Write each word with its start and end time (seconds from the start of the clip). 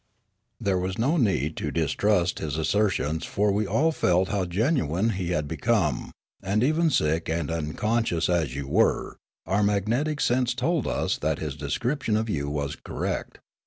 "There 0.69 0.79
was 0.79 0.97
no 0.97 1.15
need 1.17 1.55
to 1.57 1.69
distrust 1.69 2.39
his 2.39 2.57
assertions 2.57 3.23
for 3.23 3.51
we 3.51 3.67
all 3.67 3.91
felt 3.91 4.29
how 4.29 4.45
genuine 4.45 5.11
he 5.11 5.29
had 5.29 5.47
become; 5.47 6.09
and 6.41 6.63
even 6.63 6.89
sick 6.89 7.29
and 7.29 7.51
unconscious 7.51 8.27
as 8.27 8.55
you 8.55 8.67
were, 8.67 9.17
our 9.45 9.61
magnetic 9.61 10.19
sense 10.19 10.55
told 10.55 10.87
us 10.87 11.19
that 11.19 11.37
his 11.37 11.55
description 11.55 12.17
of 12.17 12.31
you 12.31 12.49
was 12.49 12.75
correct. 12.75 13.37